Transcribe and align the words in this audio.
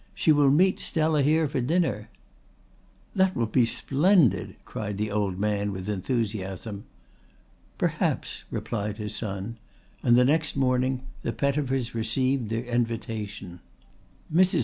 "She 0.15 0.31
will 0.31 0.49
meet 0.49 0.79
Stella 0.79 1.21
here 1.21 1.47
at 1.53 1.67
dinner." 1.67 2.09
"That 3.13 3.35
will 3.35 3.45
be 3.45 3.65
splendid," 3.65 4.55
cried 4.65 4.97
the 4.97 5.11
old 5.11 5.37
man 5.39 5.71
with 5.71 5.87
enthusiasm. 5.87 6.85
"Perhaps," 7.77 8.43
replied 8.49 8.97
his 8.97 9.15
son; 9.15 9.57
and 10.01 10.15
the 10.17 10.25
next 10.25 10.55
morning 10.57 11.03
the 11.21 11.31
Pettifers 11.33 11.93
received 11.93 12.49
their 12.49 12.63
invitation. 12.63 13.59
Mrs. 14.33 14.59